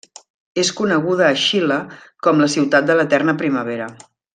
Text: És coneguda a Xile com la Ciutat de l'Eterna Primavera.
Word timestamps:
És 0.61 0.71
coneguda 0.79 1.27
a 1.27 1.37
Xile 1.43 1.79
com 2.29 2.41
la 2.45 2.51
Ciutat 2.57 2.91
de 2.93 2.99
l'Eterna 3.01 3.41
Primavera. 3.45 3.93